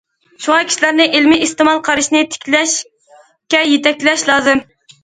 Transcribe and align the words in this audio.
شۇڭا 0.45 0.55
كىشىلەرنى 0.69 1.05
ئىلمىي 1.19 1.45
ئىستېمال 1.47 1.83
قارىشىنى 1.91 2.23
تىكلەشكە 2.33 3.65
يېتەكلەش 3.75 4.31
لازىم. 4.35 4.69